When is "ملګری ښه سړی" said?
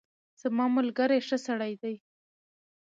0.77-1.73